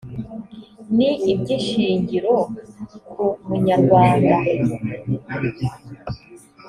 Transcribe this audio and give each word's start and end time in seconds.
ni 0.95 1.09
iby’ishingiro 1.31 2.35
ku 3.11 3.25
munyarwanda 3.47 4.35